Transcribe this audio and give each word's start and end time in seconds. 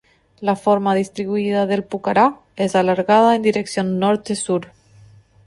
La 0.39 0.55
forma 0.55 0.95
distribuida 0.95 1.67
del 1.67 1.83
pucará 1.83 2.39
es 2.55 2.75
alargada 2.75 3.35
en 3.35 3.43
dirección 3.43 3.99
norte-sur. 3.99 4.71